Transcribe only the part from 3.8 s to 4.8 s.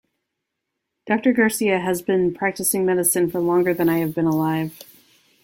I have been alive.